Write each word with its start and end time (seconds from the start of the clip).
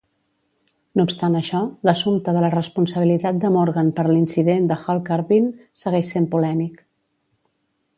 No 0.99 1.03
obstant 1.09 1.35
això, 1.39 1.59
l'assumpte 1.89 2.33
de 2.37 2.41
la 2.45 2.49
responsabilitat 2.55 3.39
de 3.45 3.53
Morgan 3.59 3.95
per 4.01 4.09
l'incident 4.11 4.69
de 4.75 4.81
Hall 4.83 5.05
Carbine 5.13 5.55
segueix 5.85 6.15
sent 6.17 6.31
polèmic. 6.37 6.85